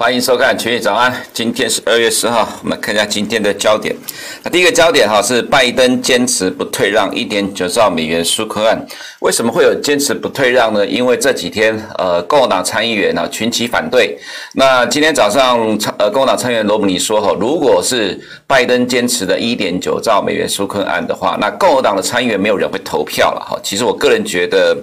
[0.00, 3.94] 欢迎收看《群益早安》，今天是二月十号，我们看一下今天的焦点。
[4.42, 8.82] 那第一个焦点哈是拜登坚持不退让一点九兆美元纾困案，
[9.18, 10.86] 为什么会有坚持不退让呢？
[10.86, 14.18] 因为这几天呃共和党参议员呢群起反对。
[14.54, 23.60] 那今天早上呃共和党参议员罗姆尼说哈，如果是拜登坚持的一点九兆美元纾困案的话，那共和党的参议员没有人会投票了哈。
[23.62, 24.74] 其实我个人觉得。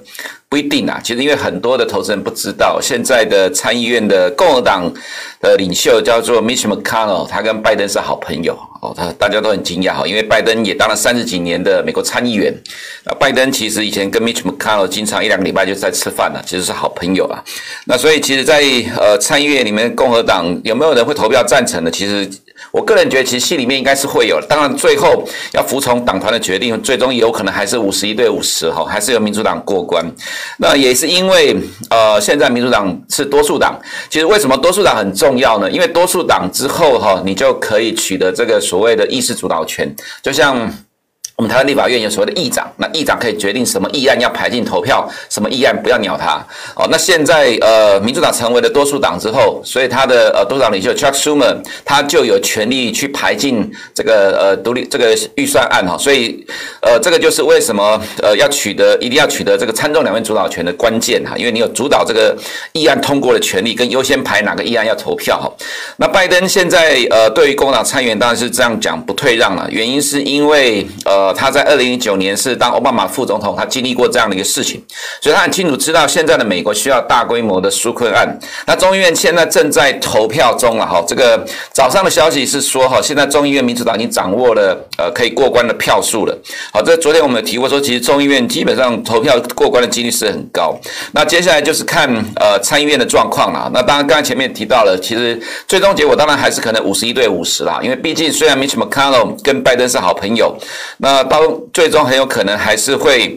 [0.49, 4.89] 不一定啊，其实因为很多的投资人不知道，现在的参议院的共和党
[5.41, 12.53] 的领袖叫做 Mitch McConnell，他跟拜登是好朋友哦，他大家都很惊讶哈，因为拜登也当了三十几年的美国参议员，
[13.03, 17.43] 那拜登其实以前跟 Mitch McConnell 经常一两个礼拜就在吃饭了，其实是好朋友啊。
[17.85, 18.63] 那所以其实，在
[18.97, 21.91] 呃参议院里面，共和党有没有人会投票赞成的？
[21.91, 22.29] 其实。
[22.71, 30.05] 我个人觉得，其实戏里面应该是会有，当然最后要服从党团的决定，最终有可能还是五十一对五十哈，还是由民主党过关。
[30.57, 31.55] 那也是因为
[31.89, 33.79] 呃，现在民主党是多数党。
[34.09, 35.69] 其实为什么多数党很重要呢？
[35.69, 40.71] 因为多数党之后哈，你就可以取得这个所谓的议事主导权，就像。
[41.37, 46.43] 我们台湾立法院有所谓的议长，那议长可以决定什么议案要排进投票，什么议案不要鸟他。
[46.73, 55.95] 哦，那现在呃，民主党成为了多数党之后，所以他的呃多数党领袖 Chuck Schumer 他就有权利去排进这个呃独立这个预算案哈。
[55.95, 56.43] 所以
[56.81, 62.35] 呃，这个就是为什么呃要取得一定要取得这个参众两院主导权的关键哈，因为你有主导这个
[62.73, 65.47] 议案通过的权利跟优先排哪个议案要投票哈。
[65.97, 71.26] 那拜登现在呃对于共党参议员当然是这样讲不退让了，原因是因为呃。
[71.33, 74.83] 他在二零一九年是当奥巴马副总统，他经历过这样的一个事情，
[75.21, 78.27] 所以他很清楚知道现在的美国需要大规模的纾困案。
[78.65, 86.37] 那众议院现在正在投票中了哈，这个早上的消息是说哈，现在众议院民主党已经掌握了呃可以过关的票数了。
[86.71, 90.77] 好，这昨天我们有提过说，其实众议院基本上投票过关的几率是很高。
[91.13, 93.69] 那接下来就是看呃参议院的状况了。
[93.73, 100.55] 那当然刚才前面提到了，其实最终结果当然还是可能五十一对五十啦，因为毕竟虽然 Mitch McConnell 跟拜登是好朋友，
[100.97, 101.41] 那那到
[101.73, 103.35] 最终很有可能还是会，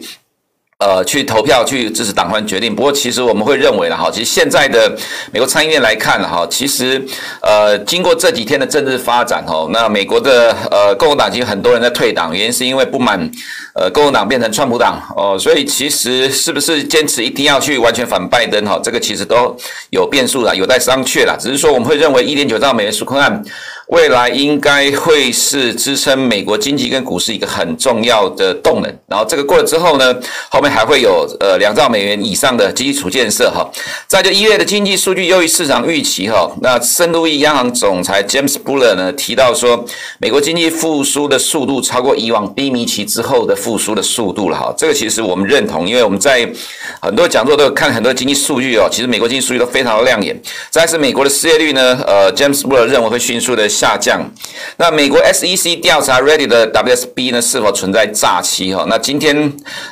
[0.77, 2.75] 呃，去投票去支持党团决定。
[2.75, 4.95] 不过，其实我们会认为了哈，其实现在的
[5.31, 7.03] 美国参议院来看了哈，其实
[7.41, 13.19] 呃，经过这几天的政治发展哈，那美国的呃共和党其实很多人在退党，原因是因为不满
[13.73, 19.57] 呃共和党变成川普党哦，所以其实是不是坚持一定要去完全反拜登哈，这个其实都
[19.89, 21.35] 有变数了，有待商榷了。
[21.39, 23.43] 只是说我们会认为一点九兆美元纾困案。
[23.91, 30.15] 未来应该会是支撑美国经济跟股市一个很重要的动能，然后这个过了之后呢，
[30.49, 33.69] 后面还会有呃两兆美元以上的基础建设哈。
[34.07, 39.85] 在这一月的经济数据优于市场预期哈，那圣路易央行总裁 James Buller 呢提到说，
[40.19, 44.73] 美国经济复苏的速度超过以往低迷期之后的复苏的速度了哈。
[44.77, 46.49] 这个其实我们认同，因为我们在
[47.01, 50.41] 很多讲座都有看很多经济数据哦，其实美国经济数据都非常的亮眼。
[50.69, 53.69] 再是美国的失业率呢，呃，James Buller 认为会迅速的。
[53.81, 54.21] 下降。
[54.77, 58.71] 那美国 SEC 调查 Ready 的 WSB 呢，是否存在诈欺？
[58.75, 59.35] 哈，那今天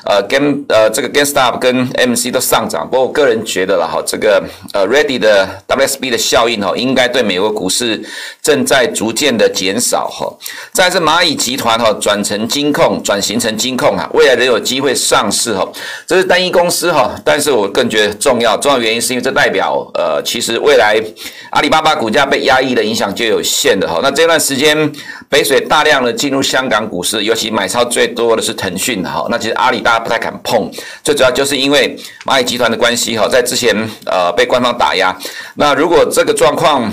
[0.06, 2.88] 呃，Game 呃这个 GameStop 跟 MC 都上涨。
[2.88, 8.00] 不过我个人觉得了哈，这个呃 Ready 的 WSB 的效应哈，应该对美国股市
[8.44, 10.32] 正在逐渐的减少哈。
[10.72, 15.68] 再是蚂蚁集团哈转成金控，转型成金控啊，未来仍有机会上市哈。
[16.06, 18.56] 这是单一公司哈，但是我更觉得重要。
[18.58, 21.02] 重要原因是因为这代表呃，其实未来
[21.50, 23.79] 阿里巴巴股价被压抑的影响就有限。
[23.88, 24.92] 好，那这段时间
[25.30, 29.26] 北水大量的进入香港股市，尤其买超最多的是腾讯哈。
[29.30, 30.70] 那其实阿里大家不太敢碰，
[31.04, 33.76] 最主要就是因为蚂蚁集团的关系哈，在之前
[34.06, 35.16] 呃被官方打压。
[35.56, 36.92] 那如果这个状况，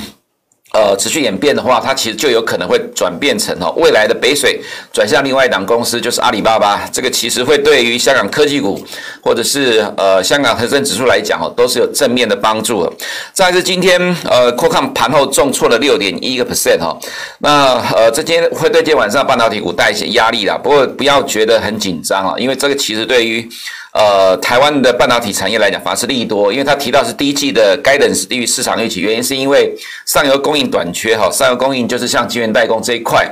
[0.77, 4.61] 呃，持续演变的话，它其实就有可能会转变成哈未来的北水
[4.93, 6.87] 转向另外一档公司，就是阿里巴巴。
[6.93, 8.85] 这个其实会对于香港科技股
[9.23, 12.93] 或者是呃香港恒生指数来讲哈，都是有正面的帮助的。
[13.33, 16.95] 再是今天呃，Qualcomm 盘后重挫了六点一个 percent 哈，
[17.39, 20.59] 那呃，这天会对今天晚上半导体股带一些压力啦。
[20.63, 23.49] 不过不要觉得很紧张啊，因为这个其实对于。
[23.97, 33.27] 呃，台湾的半导体产业来讲，反而是利多，因为他提到是第一季的 guidance 低于市场预期，原因是因为上游供应短缺哈，上游供应就是像晶圆代工这一块，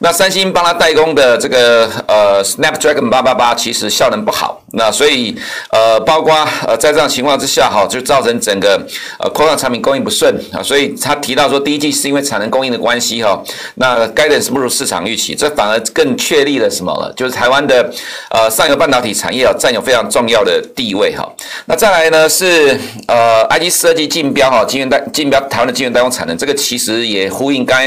[0.00, 5.38] 那三星帮他代工的这个呃 Snapdragon 八八八其实效能不好，那所以
[5.70, 6.34] 呃，包括
[6.66, 8.74] 呃在这样情况之下哈，就造成整个
[9.20, 13.40] 呃 Qualcomm 产品供应不顺啊，所以他提到说第一季是因为产能供应的关系哈，
[13.76, 17.12] 那 guidance 不如市场预期，这反而更确立了什么了？
[17.12, 17.88] 就是台湾的
[18.30, 20.07] 呃上游半导体产业啊占有非常。
[20.08, 21.30] 重要的地位哈，
[21.66, 27.78] 那再来呢是呃，IC 设计竞标哈，晶圆代竞标台湾的晶圆代工产能，这个其实也呼应刚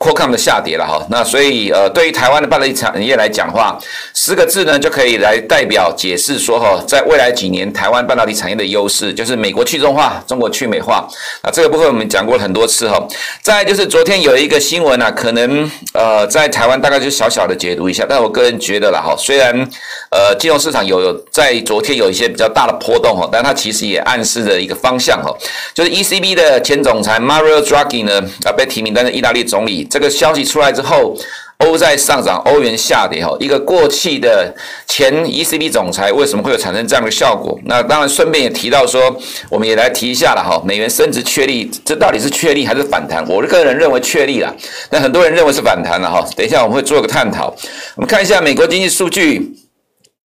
[0.00, 1.06] Qualcomm 的下跌了哈。
[1.10, 3.78] 那所以呃，对于台湾的半导体产业来讲话，
[4.14, 11.06] 十个字呢就可以来代表解释说哈，在未来几年台湾半导体产业的优势就是美国去中化，中国去美化。
[11.42, 12.98] 啊这个部分我们讲过很多次哈。
[13.42, 19.52] 再就是昨天有一个新闻啊，可能呃在台湾大概就小小的解读一下，但我个人觉得了哈，虽然
[20.10, 25.30] 呃金融市场有有在昨天有一些比较大的波动哈，但它其实也暗示着一个方向哈，
[25.74, 31.14] 就是 ECB 的前总裁 Mario Draghi 呢啊被提名担任意大利总理，这个消息出来之后。
[31.62, 34.50] 欧债上涨，欧元下跌，哈，一个过气的
[34.86, 37.54] 前 ECB 总裁为什么会有产生这样的效果？
[37.66, 39.14] 那当然顺便也提到说，
[39.50, 43.22] 我们也来提一下了哈，美元升值确立，这到底是确立还是反弹？
[43.28, 44.56] 我个人认为确立了，
[44.90, 46.26] 那很多人认为是反弹了哈。
[46.34, 47.54] 等一下我们会做个探讨，
[47.96, 49.54] 我们看一下美国经济数据。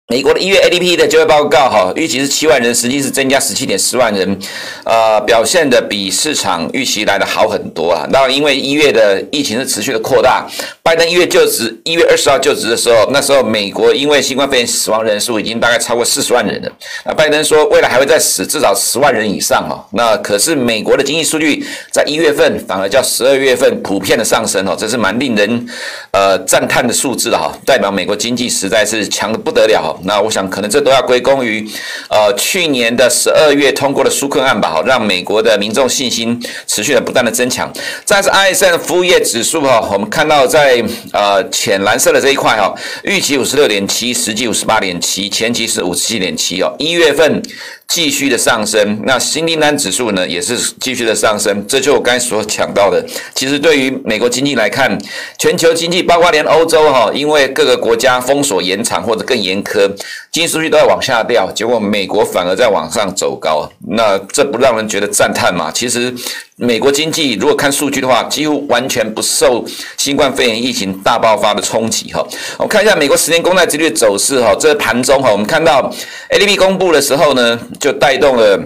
[0.07, 4.39] 美国的一月 ADP 的就业报告，哈，预期是七万人，实际是增加十七点四万人，
[4.83, 8.05] 呃，表现的比市场预期来的好很多啊。
[8.11, 10.47] 那因为一月的疫情是持续的扩大，
[10.83, 16.71] 拜登一月就职，一月二十号就职的时候，那时候美国因为新冠肺炎死亡人数已经大概超过四十万人了。
[17.03, 19.81] 那拜登说未来还会再死至少十万人以上哦。
[19.93, 25.67] 那可是美国的经济数据在一月份反而较十二月份普遍的上升哦，这是蛮令人
[26.11, 29.93] 呃赞叹的数字哈，代表美国经济实在是强的不得了。
[30.03, 31.67] 那我想，可能这都要归功于，
[32.09, 37.71] 呃，去年的十二月通过的纾困案吧，哈，让美国的民众信心持续的不断的增强。
[38.03, 47.41] 再是 ISM 服务业指数哈，我们看到在呃浅蓝色的这一块哈，预期五十六点七，实际五十八点七，前期是五十七点七哦，一月份。
[47.87, 53.05] 继续的上升，那新订单指数呢也是继续的上升，这就我刚才所讲到的。
[53.33, 54.97] 其实对于美国经济来看，
[55.37, 59.87] 全球经济包括连欧洲哈，因为各个国家封锁延长或者更严苛，
[60.31, 65.71] 经济数据都在往下掉，结果美国反而在往上走高，那这不让人觉得赞叹嘛？
[65.71, 66.13] 其实。
[66.57, 69.65] 美国经济如果看数据的话，几乎完全不受
[69.97, 72.25] 新冠肺炎疫情大爆发的冲击哈。
[72.57, 75.93] 我们看一下美国十年公债利率的走势哈，这盘中哈，我们看到
[76.29, 78.57] ADP 公布的时候呢，就带动了。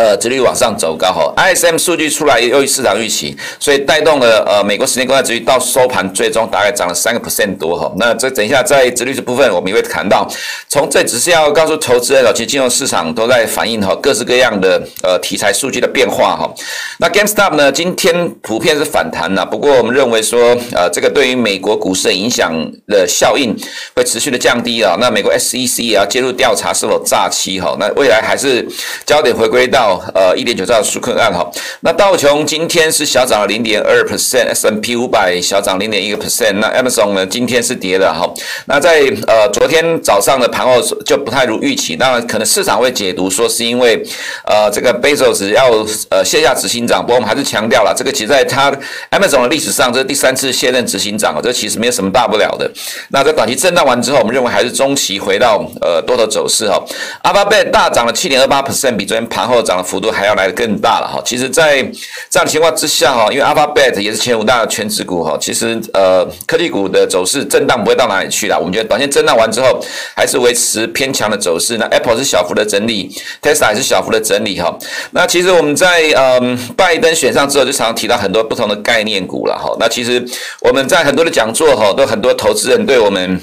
[0.00, 7.92] 呃，殖率往上走高哈，ISM 数据出来优于市场预期，所以带动了呃美国十年公债殖率到收盘最终大概涨了三个 percent 多哈。
[7.98, 10.26] 那这等一下在殖率这部分我们也会谈到，
[10.70, 16.50] 从这只是要告诉投资人哦，其实金融市场都在反映哈各式各样的呃题材数据的变化哈。
[16.98, 22.50] 那 GameStop 呢，今天普遍是反弹了，不过我们认为说呃这个对于美国股市的影响
[22.86, 23.54] 的效应
[23.94, 24.96] 会持续的降低啊。
[24.98, 27.76] 那美国 SEC 也要介入调查是否诈欺哈。
[27.78, 28.66] 那未来还是
[29.04, 29.89] 焦点回归到。
[30.14, 31.48] 呃，一点九兆的纾困案哈，
[31.80, 38.28] 那道琼今天是小涨了零点二 percent，S&P 五百小涨零点一个 percent，那 Amazon 呢今天是跌的哈，
[38.66, 44.00] 那在呃昨天早上的盘后就不太如预期，那可能市场会解读说是因为
[44.44, 45.70] 呃这个 Bezos 要
[46.10, 48.70] 呃卸下执行长，不过我们还是强调了，这个其实在他
[49.10, 52.70] Amazon 的历史上这是第三次卸任执行长，这其实没有什么大不了的。
[53.08, 56.80] 那在短期震荡完之后，我们认为还是中期回到呃多头走势哈
[57.24, 59.79] ，Alphabet 大涨了七点二八 percent，比昨天盘后涨。
[59.82, 61.82] 幅度还要来得更大了哈，其实，在
[62.28, 69.80] 这样的情况之下哈，因为 Alphabet 也是前五大的权值股哈，其实呃科技股的走势震荡不会到哪里去啦，我们觉得短线震荡完之后
[70.16, 71.78] 还是维持偏强的走势。
[71.78, 73.10] 那 Apple 是小幅的整理
[73.42, 74.76] ，Tesla 也是小幅的整理哈。
[75.12, 79.76] 那其实我们在嗯拜登选上之后，就常常提到很多不同的概念股了哈。
[79.78, 80.24] 那其实
[80.60, 83.40] 我们在很多的讲座哈，都很多投资人对我们。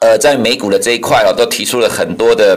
[0.00, 2.56] 呃，在美股的这一块哦，都提出了很多的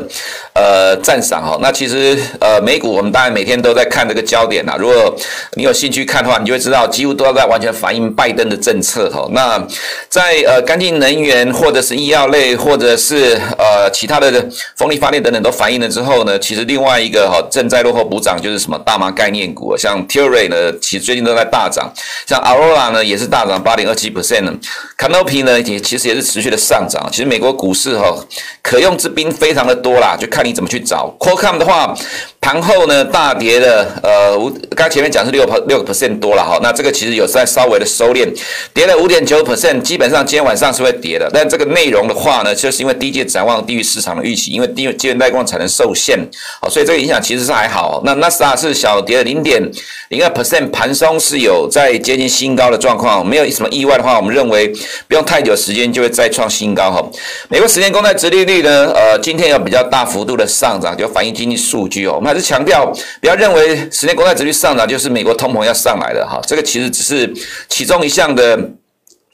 [0.53, 1.57] 呃赞赏哈。
[1.59, 4.75] 那其实呃，美股我们当然每天都在看这个焦点呐。
[4.77, 5.15] 如果
[5.55, 9.27] 你有兴趣看的话，你就会知道，几乎都要在完全反映拜登的政策哈。
[9.31, 9.59] 那
[10.07, 21.91] 在呃干净能源或者是医药类或者是呃其他的风力发电等等都反映了之后呢，其实另外一个哈正在落后补涨就是什么大麻概念股，像 Tilray 呢，其实最近都在大涨，
[22.27, 27.30] 像 Aurora 呢也是大涨八点二七 percent，Canopy 呢也其实也是持续的上涨，其实。
[27.31, 28.13] 美国股市哈，
[28.61, 31.15] 可用之兵非常的多啦，就看你怎么去找。
[31.17, 31.95] Qualcomm 的话。
[32.43, 38.27] 盘后呢，大跌的，呃，五，刚前面讲是六六个 percent 多了哈，那这个其实有在稍微的收敛，
[38.73, 41.29] 跌了五点九 percent，基本上今天晚上是会跌的。
[41.31, 46.17] 但这个内容的话呢，就是因为第一季展望低于市场的预期，因为低晶圆代工产能受限，
[46.59, 48.01] 好，所以这个影响其实是还好。
[48.03, 49.61] 那纳斯达是小跌了零点
[50.09, 54.67] 零二 percent，盘中是有在接近新高的状况，没有什么意外的话，我们认为
[55.07, 57.07] 不用太久时间就会再创新高哈。
[57.49, 62.13] 美国十年公债直利率呢，呃，今天有比较大幅度的上涨，就反映经济数据哦。
[62.15, 62.85] 我们还是强调，
[63.19, 67.31] 不要认为十年公债直率上涨就是美国通膨要上来了哈，这个其实只是
[67.67, 68.59] 其中一项的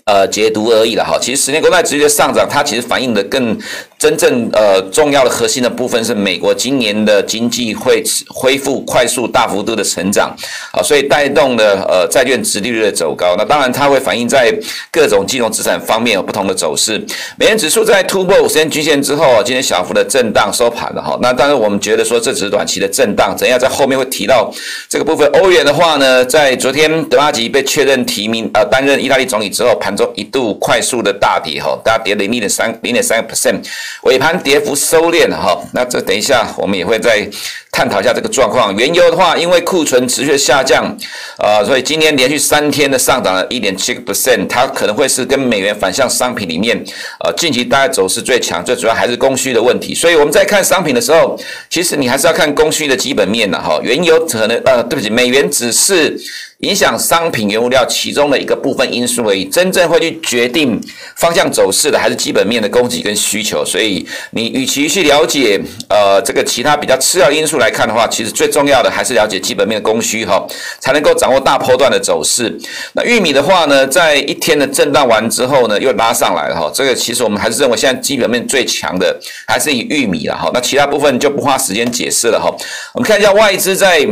[0.06, 1.18] 呃解读而已了哈。
[1.22, 3.58] 其实十年国债直率的上涨，它其实反映的更
[4.00, 10.36] 真正呃重要的核心的部分是美国今年的经济会恢复快速大幅度的成长
[10.72, 13.36] 啊，所以带动了呃债券殖利率的走高。
[13.38, 14.54] 那当然它会反映在
[14.92, 17.04] 各种金融资产方面有不同的走势。
[17.38, 21.18] 美元指数在突破五十天均线之后，今天小幅的震荡收盘了哈。
[21.22, 24.54] 那当然我们觉得说这只是短期的震荡，等一下在后面会提到
[24.88, 25.28] 这个部分。
[25.34, 33.58] 欧元的话呢，在昨天德拉吉被确认提名呃担任意大利总理之后，盘中一度快速的大跌哈，大跌零点三零点三个 percent。
[34.04, 37.28] 尾盘跌幅收敛了哈，那这等一下我们也会再
[37.72, 38.76] 探讨一下这个状况。
[38.76, 40.96] 原油的话，因为库存持续下降，
[41.40, 46.78] 呃，所以今天连续三天的上涨了一点七个 percent，它可能会是跟美元反向商品里面，
[47.24, 49.94] 呃，近期大概走势最强，最主要还是供需的问题。
[49.94, 51.40] 所以我们在看商品的时候，
[51.70, 53.80] 其实你还是要看供需的基本面的哈。
[53.84, 56.18] 原油可能呃，对不起，美元只是。
[56.62, 60.82] 影响商品原物料其中的一个部分因素而已，真正会去决定
[61.16, 63.64] 方向走势的还是基本面的供给跟需求。
[63.64, 70.44] 所以你与其去了解呃这个其他比较次要因素来看的话，其实最重要的还是了解基本面的供需哈，
[70.80, 72.52] 才能够掌握大波段的走势。
[72.94, 76.72] 那玉米的话呢，在一天的震荡完之后呢，又拉上来了哈。
[76.74, 80.50] 这个其实我们还是认为现在基本面最强的还是以玉米了哈。
[80.52, 82.50] 那其他部分就不花时间解释了哈。
[82.96, 84.08] 我们看一下外资在。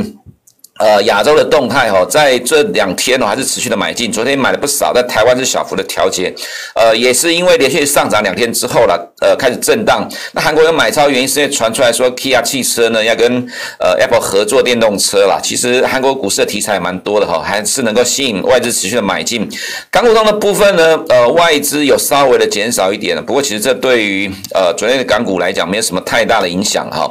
[0.78, 4.12] 呃，亚洲的动态哈，在这两天呢，还是持续的买进。
[4.12, 6.36] 昨天买了不少，在台湾是小幅的调节。
[6.74, 10.06] 呃，也是因为连续上涨两天之后了，呃，开始震荡。
[10.34, 13.38] 那韩国有买超原因是因为传出来说，Kia 汽车呢要跟
[13.80, 15.40] 呃 Apple 合作电动车啦。
[15.42, 19.50] 其实韩国股市的题材蛮多的哈，还是能够吸引外资持续的买进。
[19.90, 27.10] 港股通的部分呢，呃，外资有稍微的减少一点，不过其实这对于呃昨天的港股来讲没有什么太大的影响哈。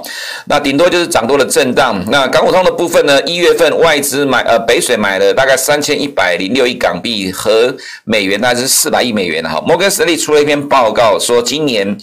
[0.49, 2.05] 那顶多就是涨多的震荡。
[2.11, 3.54] 那港股通的部分呢，一月。
[3.55, 9.63] 份外资买呃北水买了大概三千一百零六亿港币和美元，大概是四百亿美元哈。
[9.67, 11.97] 摩根士丹利出了一篇报告说，今年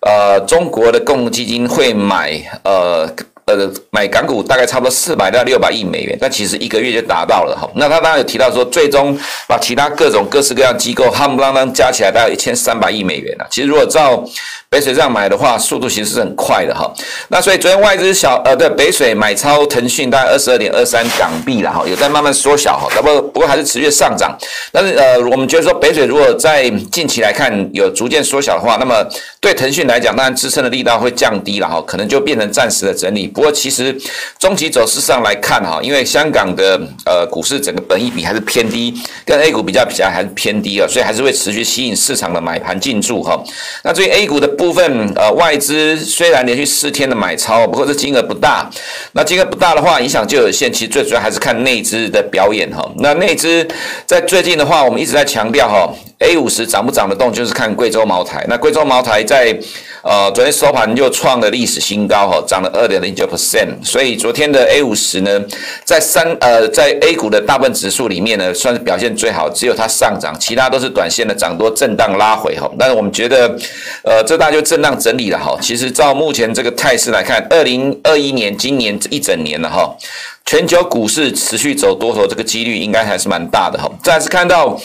[0.00, 3.08] 呃中国的共同基金会买呃。
[3.46, 7.68] 呃，买港股大概差不多四百到六百亿美元，但其实一个月就达到了哈。
[7.74, 9.14] 那他当然有提到说，最终
[9.46, 13.46] 把其他各种各式各样机构夯不啷当加起来，大概一千三百亿美元了。
[13.50, 14.24] 其实如果照
[14.70, 16.90] 北水这样买的话，速度其实是很快的哈。
[17.28, 24.34] 那所以昨天外资小呃对北水买超腾讯大概二十二点二三港币了哈，有在慢慢缩小哈，不过不过还是持续上涨。
[24.72, 29.06] 但是呃，我们觉得说北水如果在近期来看有逐渐缩小的话，那么
[29.38, 33.30] 对腾讯来讲，当然支撑的力道会降低了哈，可能就变成暂时的整理。
[33.34, 33.94] 不过，其实
[34.38, 38.94] 中期走势上来看，哈，因为香港的呃股市整个本益比还是偏低，
[39.26, 43.42] 跟 A 股比较比较还是偏低啊，所以还是会持续吸引市场的买盘进驻哈。
[43.82, 48.70] 那至于 A 股的部分，呃，外资虽然连续四天的买超，不过这金额不大。
[49.12, 50.72] 那金额不大的话，影响就有限。
[50.72, 52.88] 其实最主要还是看内资的表演哈。
[52.98, 53.66] 那内资
[54.06, 58.44] 在最近的话，我们一直在强调哈，A 五十涨不涨得动，就是看贵州茅台。
[58.48, 59.58] 那贵州茅台在。
[60.06, 65.42] 呃，昨天收盘又创了历史新高哈，涨了二点零九 percent，所以昨天的 A 五十呢，
[65.82, 72.70] 在三呃在 A 股的大部分指数里面呢，算是表现最好，只有它上涨，其他都是短线的涨多震荡拉回哈。
[72.78, 73.56] 但是我们觉得，
[74.02, 75.56] 呃，这大就震荡整理了哈。
[75.58, 79.90] 其实照目前这个态势来看，二零二一年今年一整年了哈，
[80.44, 83.90] 全球股市持续走多头这个几率应该还是蛮大的哈。
[84.02, 84.78] 再次看到。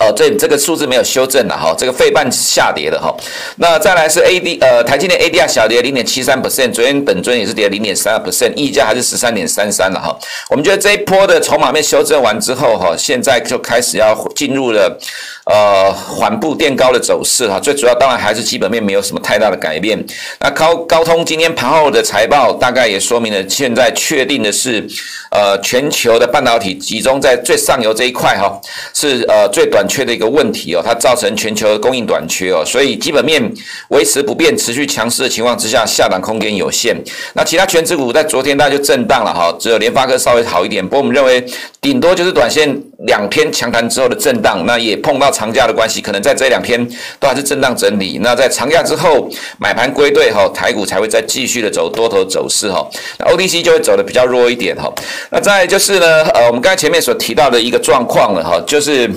[0.00, 3.14] 哦，这这个数字没有修正了哈，这个费半下跌的哈。
[3.56, 10.16] 那再来是 A D 呃，台积电 A D R 小跌零点七三 percent，昨天本尊也是跌零点三二 percent，溢价还是十三点三三了哈。
[10.50, 14.98] 我们觉得这一波的筹码面修正完之后哈，现在就开始要进入了。
[15.46, 20.02] 呃，缓步垫高的走势哈，最主要当然还是基本面没有什么太大的改变。
[20.40, 24.86] 那高高通今天盘后的财报大概也说明了，现在确定的是，
[25.30, 28.58] 呃，全球的半导体集中在最上游这一块哈，
[28.94, 33.42] 是呃最短缺的一个问题哦，它造成全球的供应短缺哦，所以基本面
[33.88, 36.96] 维持不变，持续强势的情况之下，下档空间有限。
[37.34, 41.44] 那其他权值股在昨天大家就震荡了哈，只有联发科稍微好一点，不过我们认为
[41.82, 42.74] 顶多就是短线
[43.06, 45.30] 两天强弹之后的震荡，那也碰到。
[45.34, 48.20] 长假的关系，可能在这两天都还是震荡整理。
[48.22, 52.88] 那在长假之后，买盘归队哈，台股才会再继续的走多头走势哈。
[53.18, 54.88] 那 O D C 就会走的比较弱一点哈。
[55.30, 59.10] 那再就是呢，呃，我们刚才前面所提到的一个状况了哈，就是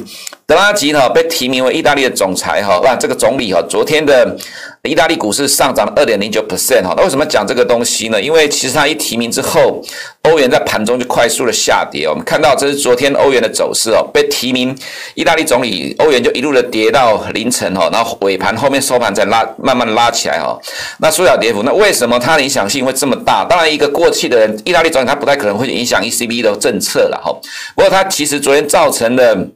[0.47, 4.35] 德拉吉哈被提名为意大利的总裁哈，哇，这个总理哈，昨天的。
[4.83, 8.21] 意大利股市上涨了二点零九 percent 哈，那为什么讲这个东西呢？
[8.21, 9.83] 因为其实它一提名之后，
[10.21, 12.07] 欧元在盘中就快速的下跌。
[12.07, 14.73] 我们看到这是昨天欧元的走势哦，被提名
[15.13, 20.57] 意大利总理，欧元就一路的跌到凌晨哈，然后尾盘后面收盘再拉，慢慢拉起来哈。
[20.99, 23.43] 那缩小跌幅，那为什么它的影响性会这么大？
[23.43, 27.35] 当然，一个过气的人，意大利总理他不太可能会影响 ECB 的政策了哈。
[27.75, 29.49] 不过它其实昨天造成的。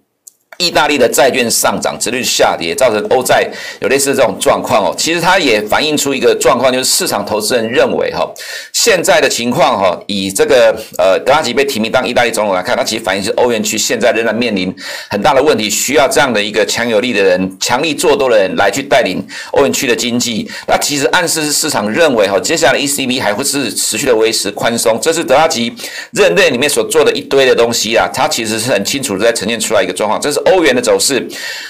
[0.62, 3.50] 意大利的债券上涨，殖率下跌，造成欧债
[3.80, 4.94] 有类似这种状况哦。
[4.96, 8.32] 其实它也反映出一个状况，就是市场投资人认为哈，
[8.72, 14.74] 现在的情况哈，以这个呃德拉吉被提名当意大利总统来看，它其实反映是欧元区现在仍然面临
[15.10, 19.22] 很大的问题，需要这样的一个强有力的人、强力做多的人来去带领
[19.53, 20.50] 欧元区的经济。
[20.68, 25.74] 那其实暗示是市场认为哈，接下来 ECB 还会是持续的维持宽松，这是德拉吉
[26.12, 30.50] 任内里面所做的一堆的东西啊，它其实是很清楚的在呈现出来一个状况，这是欧。
[30.51, 31.25] 欧元的走势，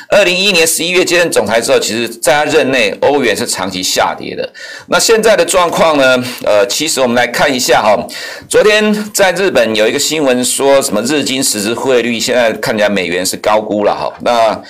[0.10, 4.48] 二零一一年十一月接任总裁之后，其实在他任内，欧元是长期下跌的。
[4.88, 6.24] 那现在的状况呢？
[6.44, 7.98] 呃，其实我们来看一下哈，
[8.50, 14.12] 昨天在日本有一个新闻说什么日经实时汇率现在看起来美元是高估了哈。
[14.22, 14.62] 那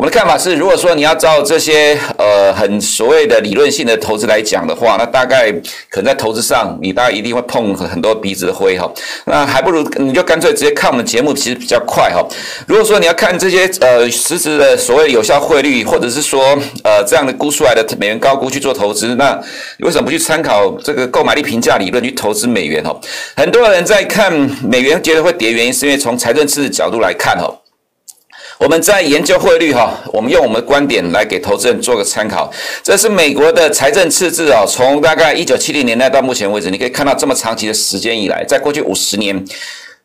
[0.00, 5.52] 我们的看法是，如果说你要照这些呃很所谓的理论性的投资来讲的话，那大概
[5.90, 8.90] 可能在投资上，你大概一定会碰很多鼻子的灰哈。
[9.26, 12.26] 那还不如你就干脆直接看我们节目，其实比较快哈。
[12.66, 19.38] 如果说你要看这些呃实质的所谓有效汇率，或者是说呃这样的估出来的美元高估去做投资，那
[19.76, 22.98] 你为什么不去参考这个购买力评价理论去投资美元哈？
[23.36, 27.54] 很多人在看美元觉得会跌，原因是因为从财政赤字角度来看哈。
[28.60, 32.52] 我们在研究汇率哈，我们用我们的观点来给投资人做个参考。
[32.82, 39.42] 这是美国的财政赤字啊，从大概一九七零年代到目前为止，你可以看到这么长期的时间以来，在过去五十年，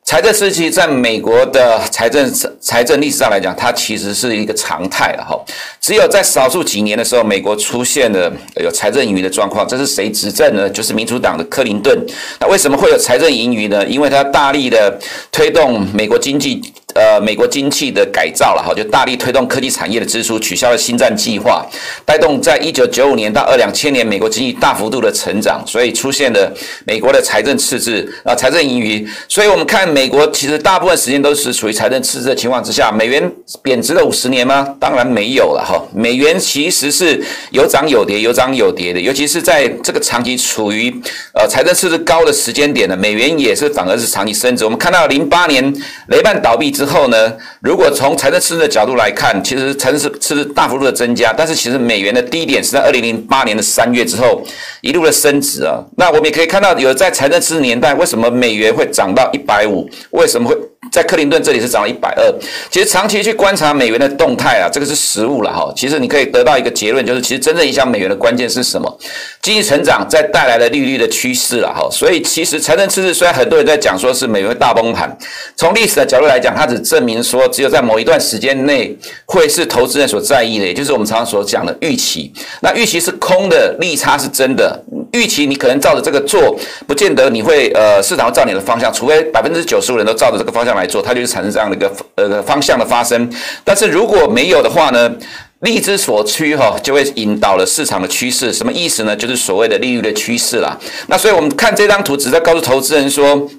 [0.05, 5.37] 财政赤字在美国的财政财政历史上来讲，它其实是一个常态了哈。
[5.81, 8.31] 只有在少数几年的时候，美国出现了
[8.63, 9.67] 有财政盈余的状况。
[9.67, 10.69] 这是谁执政呢？
[10.69, 11.99] 就是民主党的克林顿。
[12.39, 13.85] 那为什么会有财政盈余呢？
[13.85, 14.97] 因为他大力的
[15.29, 16.61] 推动美国经济。
[16.95, 21.65] 呃，美国经济的改造了哈，就大力推动科技产业的支出，取消了星战计划，
[22.05, 26.49] 带动在一九九五年到二两千年美国经济大幅度的成长，所以出现了
[26.87, 29.05] 美国的财政赤字啊，财政盈余。
[29.27, 33.29] 所以我们看美国其实大部分时间都是处于财政赤字的情况之下，美元
[33.61, 34.65] 贬值了五十年吗？
[34.79, 37.21] 当然没有了哈，美元其实是
[37.51, 40.89] 有涨有跌，有涨有跌的，尤其是在这个长期处于
[41.33, 44.63] 呃财政赤字高的时间点呢，美元也是反而是长期升值。
[44.63, 45.61] 我们看到零八年
[46.07, 46.84] 雷曼倒闭之。
[46.85, 54.43] 之后呢，如果从财政赤字的角度来看，其实财政赤字大幅度的增加，但是其实美元的低点是在二零零八年的三月之后
[54.81, 55.83] 一路的升值啊。
[55.97, 59.89] 那我们也可以看到，有在财政赤字年代，为什么美元会涨到一百五？
[60.11, 60.55] 为什么会？
[60.91, 62.23] 在克林顿这里是涨了一百二，
[62.69, 65.71] 其实长期去观察美元的动态啊，这个是实物了哈。
[65.75, 68.99] 其实你可以得到一个结论，就是其实真正影响美元的关键是什么？
[69.41, 71.87] 经济成长在带来的利率的趋势了哈。
[71.91, 75.15] 所以其实财政赤字虽然很多人在讲说是美元大崩盘，
[75.55, 78.95] 从历史的角度来讲，它只证明说只有在某一段时间内
[79.25, 82.31] 会是投资人所在意的，也就是我们常常所讲的预期。
[82.61, 84.81] 那预期是空的，利差是真的。
[85.11, 86.53] 预期你可能照着这个做，
[86.85, 93.29] 不见得你会呃市场照你的方向，除非百分之九十五人都照着这个方向来做，它就是产生这样的一个呃方向的发生。
[93.63, 95.11] 但是如果没有的话呢，
[95.59, 98.53] 利之所趋哈，就会引导了市场的趋势。
[98.53, 99.15] 什么意思呢？
[99.15, 100.77] 就是所谓的利率的趋势啦。
[101.07, 103.49] 那所以我们看这张图，只在告诉投资人说。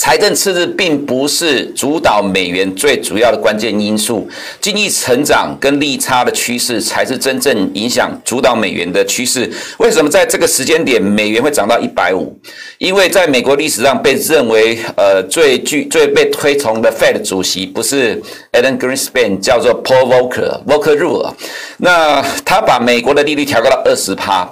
[0.00, 4.26] 财政赤字并不是主导美元最主要的关键因素，
[4.58, 9.52] 经济成长跟利差的趋势才是真正影响主导美元的趋势。
[9.76, 12.34] 为什么在这个时间点美元会涨到一百五？
[12.78, 18.18] 因为在美国历史上被认为呃最具最被推崇的 Fed 主席不是
[18.52, 21.30] Alan Greenspan，叫做 Paul Volcker Volcker Rule。
[21.76, 24.50] 那他把美国的利率调高到二十趴。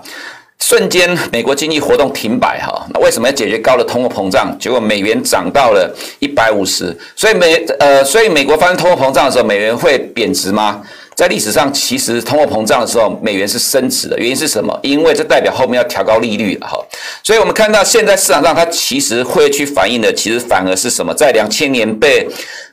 [0.60, 4.54] 瞬间，美国经济活动停摆哈，那为什么要解决高的通货膨胀？
[4.58, 10.82] 结果美元涨到了一百五十，所以美呃，所以美国发生通货膨胀的时候，美元会贬值吗？
[11.18, 14.78] 在历史上，其实通货膨胀的时候，美元是升值的，原因是什么？
[14.84, 16.78] 因为这代表后面要调高利率了哈。
[17.24, 21.12] 所以我们看到现在市场上，它其实会去反映的，其实反而是什么？
[21.12, 22.24] 在两千年被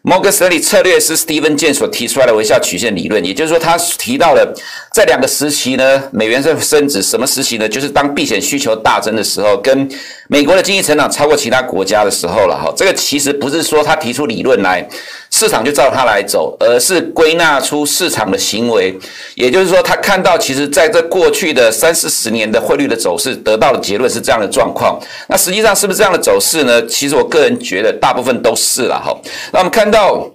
[0.04, 4.54] 摩根士丹利策略师 Steven 键所提出来的微笑曲线理论，也就是说，他提到了
[4.94, 7.68] 在两个时期呢，美元是升值，什么时期呢？
[7.68, 9.90] 就是当避险需求大增的时候，跟
[10.28, 12.72] 美国的经济成长超过其他国家的时候了哈。
[12.78, 14.88] 这个其实不是说他提出理论来。
[15.38, 18.98] 市场就照它来走，而是归纳出市场的行为，
[19.36, 24.98] 也就是说，他看到其实在这过去的三四十年的汇率的走势，得到的结论是这样的状况。
[25.28, 26.82] 那实际上是不是这样的走势呢？
[26.88, 29.14] 其实我个人觉得大部分都是了哈。
[29.52, 30.26] 那我们看到。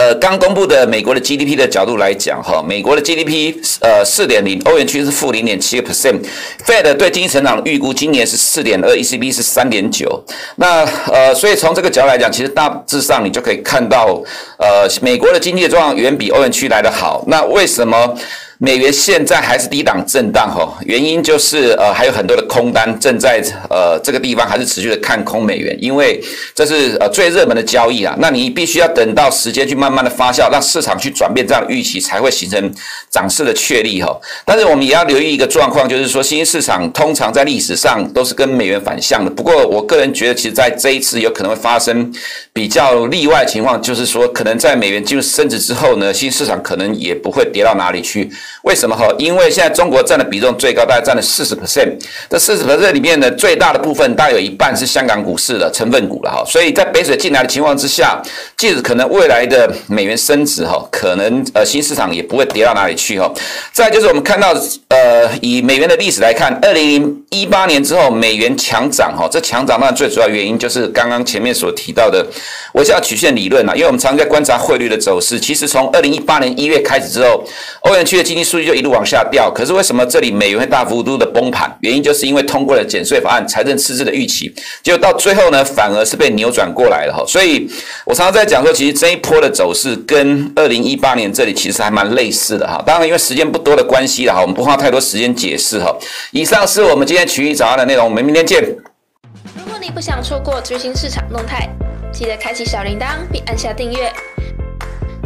[0.00, 10.24] 呃，刚公布的美国的 GDP 的角度来讲，哈，美国的 GDP 呃四点零，欧元区是负零点七个 percent，Fed 对经济成长的预估今年是四点二，ECB 是三点九。
[10.56, 14.18] 那呃，所以从这个角度来讲，其实大致上你就可以看到，
[14.56, 17.22] 呃，美国的经济状况远比欧元区来得好。
[17.26, 18.16] 那为什么？
[18.62, 26.22] 美元现在还是低档震荡哈，原因就是呃还有很多的空单正在呃这个地方还是持续的看空美元，因为
[26.54, 32.70] 这是呃最热门的交易啊，那你必须要等到时间去慢慢的发酵，让市场去转变这样的预期，才会形成
[33.10, 34.14] 涨势的确立哈。
[34.44, 42.12] 但是我们也要留意一个状况，就是说新兴市场通常在历史上都是跟美元反向的，不过我个人觉得，其实在这一次有可能会发生
[42.52, 48.30] 比较例外情况，就是说可能在美元进入升值之后呢，新兴市场可能也不会跌到哪里去。
[48.62, 49.08] 为什么哈？
[49.18, 51.90] 因为现在中国占的比重最高，大概占了四十 percent。
[52.28, 56.44] 这四十 percent 里面呢，最大的部分大概有一半是香港股市的成分股了哈。
[56.46, 58.20] 所以在北水进来的情况之下，
[58.56, 63.32] 即使可能未来的美元升值哈，可能呃新市场也不会跌到哪里去哈。
[63.72, 64.54] 再就是我们看到
[64.88, 72.26] 呃以美元的历史来看，二零一八年之后美元强涨哈，这强涨那最主要原因就是刚刚前面所提到的
[72.74, 73.74] 微笑曲线理论啊。
[73.74, 77.42] 因为我们常在观察汇率的走势，其实从二零一八年一月开始之后，
[77.82, 81.70] 欧元区的经济数据就一路往下掉，可是为什么这里美元会大幅度的崩盘？
[81.80, 87.24] 原因就是因为通过了减税法案、财政赤字的预期，结果到最后呢，反而是被扭转过来了哈。
[87.26, 87.70] 所以
[88.04, 92.82] 我常常在讲说，其实这一波的走势跟二零一八年这里其实还蛮类似的哈。
[92.86, 95.96] 当然，因为时间不多的关系了哈，我们不花太多时间解释哈。
[96.32, 98.62] 以上是我们今天群益早安的内容，我们明天见。
[98.62, 101.68] 如果你不想错过最新市场动态，
[102.12, 104.12] 记得开启小铃铛并按下订阅。